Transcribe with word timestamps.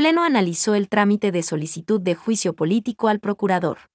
Pleno 0.00 0.24
analizó 0.24 0.74
el 0.74 0.88
trámite 0.88 1.30
de 1.30 1.42
solicitud 1.42 2.00
de 2.00 2.14
juicio 2.14 2.54
político 2.54 3.08
al 3.08 3.20
procurador. 3.20 3.90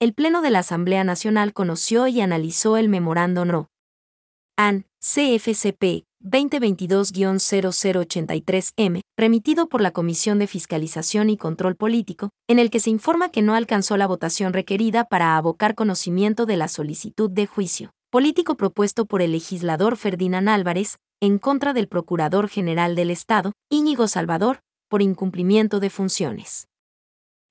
El 0.00 0.14
Pleno 0.14 0.42
de 0.42 0.50
la 0.50 0.58
Asamblea 0.58 1.04
Nacional 1.04 1.52
conoció 1.52 2.08
y 2.08 2.20
analizó 2.20 2.76
el 2.76 2.88
memorando 2.88 3.44
no. 3.44 3.68
AN, 4.56 4.84
CFCP, 4.98 6.06
2022-0083M, 6.24 9.02
remitido 9.16 9.68
por 9.68 9.80
la 9.80 9.92
Comisión 9.92 10.40
de 10.40 10.48
Fiscalización 10.48 11.30
y 11.30 11.36
Control 11.36 11.76
Político, 11.76 12.30
en 12.48 12.58
el 12.58 12.70
que 12.70 12.80
se 12.80 12.90
informa 12.90 13.28
que 13.28 13.42
no 13.42 13.54
alcanzó 13.54 13.96
la 13.96 14.08
votación 14.08 14.52
requerida 14.52 15.04
para 15.04 15.36
abocar 15.36 15.76
conocimiento 15.76 16.46
de 16.46 16.56
la 16.56 16.66
solicitud 16.66 17.30
de 17.30 17.46
juicio 17.46 17.92
político 18.10 18.56
propuesto 18.56 19.06
por 19.06 19.22
el 19.22 19.30
legislador 19.30 19.96
Ferdinand 19.96 20.48
Álvarez, 20.48 20.96
en 21.20 21.38
contra 21.38 21.74
del 21.74 21.86
Procurador 21.86 22.48
General 22.48 22.96
del 22.96 23.12
Estado, 23.12 23.52
Íñigo 23.70 24.08
Salvador, 24.08 24.58
por 24.92 25.00
incumplimiento 25.00 25.80
de 25.80 25.88
funciones. 25.88 26.68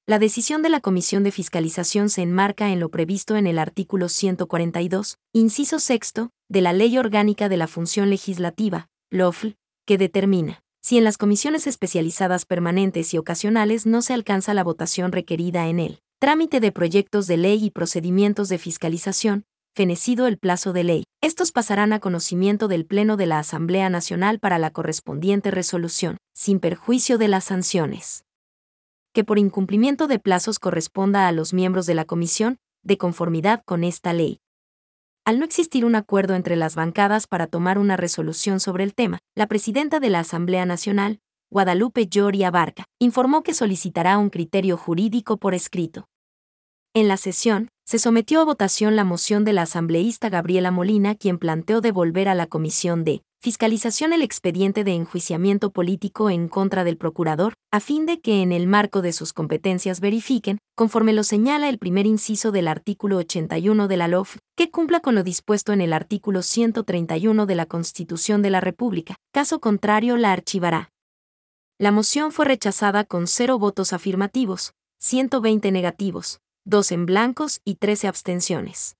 La 0.05 0.19
decisión 0.19 0.61
de 0.61 0.69
la 0.69 0.79
Comisión 0.79 1.23
de 1.23 1.31
Fiscalización 1.31 2.11
se 2.11 2.21
enmarca 2.21 2.71
en 2.71 2.79
lo 2.79 2.89
previsto 2.89 3.35
en 3.35 3.47
el 3.47 3.57
artículo 3.57 4.09
142, 4.09 5.17
inciso 5.33 5.79
sexto, 5.79 6.29
de 6.49 6.61
la 6.61 6.71
Ley 6.71 6.99
Orgánica 6.99 7.49
de 7.49 7.57
la 7.57 7.65
Función 7.65 8.11
Legislativa, 8.11 8.89
LOFL, 9.09 9.53
que 9.87 9.97
determina, 9.97 10.61
si 10.83 10.99
en 10.99 11.03
las 11.03 11.17
comisiones 11.17 11.65
especializadas 11.65 12.45
permanentes 12.45 13.11
y 13.15 13.17
ocasionales 13.17 13.87
no 13.87 14.03
se 14.03 14.13
alcanza 14.13 14.53
la 14.53 14.63
votación 14.63 15.11
requerida 15.11 15.67
en 15.67 15.79
el 15.79 15.99
trámite 16.19 16.59
de 16.59 16.71
proyectos 16.71 17.25
de 17.25 17.37
ley 17.37 17.65
y 17.65 17.71
procedimientos 17.71 18.49
de 18.49 18.59
fiscalización, 18.59 19.45
fenecido 19.73 20.27
el 20.27 20.37
plazo 20.37 20.73
de 20.73 20.83
ley. 20.83 21.03
Estos 21.21 21.51
pasarán 21.51 21.93
a 21.93 21.99
conocimiento 21.99 22.67
del 22.67 22.85
Pleno 22.85 23.15
de 23.15 23.25
la 23.25 23.39
Asamblea 23.39 23.89
Nacional 23.89 24.39
para 24.39 24.59
la 24.59 24.71
correspondiente 24.71 25.51
resolución, 25.51 26.17
sin 26.33 26.59
perjuicio 26.59 27.17
de 27.17 27.27
las 27.27 27.45
sanciones. 27.45 28.25
Que 29.13 29.23
por 29.23 29.39
incumplimiento 29.39 30.07
de 30.07 30.19
plazos 30.19 30.59
corresponda 30.59 31.27
a 31.27 31.31
los 31.31 31.53
miembros 31.53 31.85
de 31.85 31.95
la 31.95 32.05
Comisión, 32.05 32.57
de 32.83 32.97
conformidad 32.97 33.61
con 33.65 33.83
esta 33.83 34.13
ley. 34.13 34.39
Al 35.23 35.37
no 35.39 35.45
existir 35.45 35.85
un 35.85 35.95
acuerdo 35.95 36.33
entre 36.33 36.55
las 36.55 36.75
bancadas 36.75 37.27
para 37.27 37.47
tomar 37.47 37.77
una 37.77 37.95
resolución 37.95 38.59
sobre 38.59 38.83
el 38.83 38.95
tema, 38.95 39.19
la 39.35 39.47
presidenta 39.47 39.99
de 39.99 40.09
la 40.09 40.19
Asamblea 40.19 40.65
Nacional, 40.65 41.19
Guadalupe 41.51 42.07
Lloria 42.07 42.49
Barca, 42.49 42.85
informó 42.99 43.43
que 43.43 43.53
solicitará 43.53 44.17
un 44.17 44.29
criterio 44.29 44.77
jurídico 44.77 45.37
por 45.37 45.53
escrito. 45.53 46.07
En 46.93 47.07
la 47.07 47.17
sesión, 47.17 47.69
se 47.91 47.99
sometió 47.99 48.39
a 48.39 48.45
votación 48.45 48.95
la 48.95 49.03
moción 49.03 49.43
de 49.43 49.51
la 49.51 49.63
asambleísta 49.63 50.29
Gabriela 50.29 50.71
Molina, 50.71 51.13
quien 51.13 51.37
planteó 51.37 51.81
devolver 51.81 52.29
a 52.29 52.35
la 52.35 52.47
Comisión 52.47 53.03
de 53.03 53.21
Fiscalización 53.41 54.13
el 54.13 54.21
expediente 54.21 54.85
de 54.85 54.93
enjuiciamiento 54.93 55.71
político 55.71 56.29
en 56.29 56.47
contra 56.47 56.85
del 56.85 56.95
procurador, 56.95 57.51
a 57.69 57.81
fin 57.81 58.05
de 58.05 58.21
que 58.21 58.43
en 58.43 58.53
el 58.53 58.65
marco 58.65 59.01
de 59.01 59.11
sus 59.11 59.33
competencias 59.33 59.99
verifiquen, 59.99 60.59
conforme 60.73 61.11
lo 61.11 61.23
señala 61.23 61.67
el 61.67 61.79
primer 61.79 62.05
inciso 62.05 62.53
del 62.53 62.69
artículo 62.69 63.17
81 63.17 63.89
de 63.89 63.97
la 63.97 64.07
LOF, 64.07 64.37
que 64.55 64.71
cumpla 64.71 65.01
con 65.01 65.13
lo 65.13 65.23
dispuesto 65.23 65.73
en 65.73 65.81
el 65.81 65.91
artículo 65.91 66.43
131 66.43 67.45
de 67.45 67.55
la 67.55 67.65
Constitución 67.65 68.41
de 68.41 68.51
la 68.51 68.61
República. 68.61 69.15
Caso 69.33 69.59
contrario, 69.59 70.15
la 70.15 70.31
archivará. 70.31 70.91
La 71.77 71.91
moción 71.91 72.31
fue 72.31 72.45
rechazada 72.45 73.03
con 73.03 73.27
cero 73.27 73.59
votos 73.59 73.91
afirmativos, 73.91 74.71
120 74.99 75.73
negativos, 75.73 76.39
dos 76.63 76.91
en 76.91 77.05
blancos 77.05 77.61
y 77.65 77.75
13 77.75 78.07
abstenciones. 78.07 78.95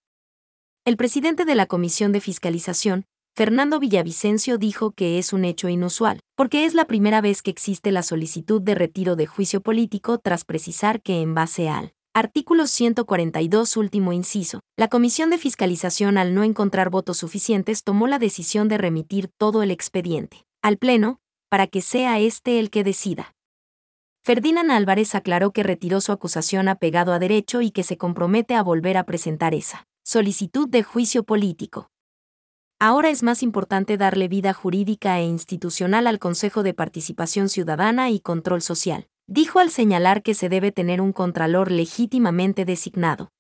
El 0.84 0.98
presidente 0.98 1.46
de 1.46 1.56
la 1.56 1.68
Comisión 1.68 2.12
de 2.12 2.22
Fiscalización, 2.22 3.06
Fernando 3.36 3.80
Villavicencio, 3.80 4.58
dijo 4.58 4.92
que 4.92 5.20
es 5.20 5.32
un 5.32 5.46
hecho 5.46 5.70
inusual, 5.70 6.20
porque 6.36 6.66
es 6.66 6.74
la 6.74 6.86
primera 6.86 7.22
vez 7.22 7.42
que 7.42 7.52
existe 7.52 7.92
la 7.92 8.04
solicitud 8.04 8.62
de 8.62 8.76
retiro 8.76 9.16
de 9.16 9.28
juicio 9.28 9.62
político 9.62 10.18
tras 10.18 10.44
precisar 10.44 11.02
que 11.02 11.22
en 11.22 11.34
base 11.34 11.70
al 11.70 11.94
artículo 12.14 12.68
142 12.68 13.78
último 13.78 14.12
inciso, 14.12 14.60
la 14.76 14.90
Comisión 14.90 15.30
de 15.30 15.38
Fiscalización 15.38 16.18
al 16.18 16.34
no 16.34 16.44
encontrar 16.44 16.90
votos 16.90 17.18
suficientes 17.18 17.84
tomó 17.84 18.08
la 18.08 18.20
decisión 18.20 18.68
de 18.68 18.78
remitir 18.78 19.30
todo 19.38 19.64
el 19.64 19.72
expediente 19.72 20.46
al 20.62 20.78
Pleno, 20.78 21.20
para 21.50 21.68
que 21.68 21.82
sea 21.82 22.20
este 22.20 22.60
el 22.60 22.70
que 22.70 22.84
decida. 22.84 23.34
Ferdinand 24.24 24.70
Álvarez 24.70 25.16
aclaró 25.16 25.52
que 25.52 25.64
retiró 25.64 26.00
su 26.00 26.12
acusación 26.12 26.68
apegado 26.68 27.12
a 27.12 27.18
derecho 27.18 27.62
y 27.62 27.72
que 27.72 27.82
se 27.82 27.98
compromete 27.98 28.54
a 28.54 28.62
volver 28.62 28.98
a 28.98 29.04
presentar 29.04 29.56
esa 29.56 29.88
solicitud 30.04 30.70
de 30.70 30.84
juicio 30.84 31.24
político. 31.24 31.90
Ahora 32.80 33.10
es 33.10 33.24
más 33.24 33.42
importante 33.42 33.98
darle 33.98 34.28
vida 34.28 34.54
jurídica 34.54 35.20
e 35.20 35.26
institucional 35.26 36.06
al 36.06 36.20
Consejo 36.20 36.62
de 36.62 36.76
Participación 36.76 37.50
Ciudadana 37.50 38.12
y 38.12 38.20
Control 38.20 38.62
Social, 38.62 39.08
dijo 39.26 39.58
al 39.58 39.72
señalar 39.72 40.22
que 40.22 40.36
se 40.36 40.50
debe 40.50 40.72
tener 40.72 41.02
un 41.02 41.14
contralor 41.14 41.72
legítimamente 41.72 42.64
designado. 42.64 43.32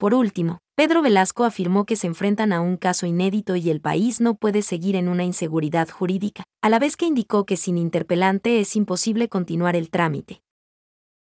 Por 0.00 0.14
último, 0.14 0.60
Pedro 0.76 1.02
Velasco 1.02 1.44
afirmó 1.44 1.84
que 1.84 1.94
se 1.94 2.06
enfrentan 2.06 2.54
a 2.54 2.62
un 2.62 2.78
caso 2.78 3.04
inédito 3.04 3.54
y 3.56 3.68
el 3.68 3.82
país 3.82 4.22
no 4.22 4.34
puede 4.34 4.62
seguir 4.62 4.96
en 4.96 5.08
una 5.08 5.24
inseguridad 5.24 5.90
jurídica, 5.90 6.44
a 6.62 6.70
la 6.70 6.78
vez 6.78 6.96
que 6.96 7.04
indicó 7.04 7.44
que 7.44 7.58
sin 7.58 7.76
interpelante 7.76 8.60
es 8.60 8.76
imposible 8.76 9.28
continuar 9.28 9.76
el 9.76 9.90
trámite. 9.90 10.40